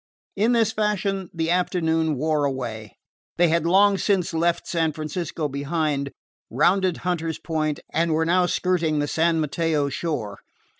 In 0.35 0.53
this 0.53 0.71
fashion 0.71 1.29
the 1.31 1.51
afternoon 1.51 2.15
wore 2.15 2.43
away. 2.45 2.97
They 3.37 3.49
had 3.49 3.67
long 3.67 3.99
since 3.99 4.33
left 4.33 4.67
San 4.67 4.93
Francisco 4.93 5.47
behind, 5.47 6.09
rounded 6.49 6.97
Hunter's 7.05 7.37
Point, 7.37 7.81
and 7.93 8.11
were 8.15 8.25
now 8.25 8.47
skirting 8.47 8.97
the 8.97 9.07
San 9.07 9.39
Mateo 9.39 9.89
shore. 9.89 10.39